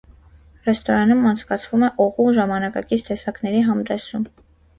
Ռեստորանում 0.69 1.21
անցկացվում 1.31 1.85
է 1.89 1.89
օղու 2.07 2.25
ժամանակակից 2.39 3.05
տեսակների 3.11 3.63
համտեսում։ 3.71 4.27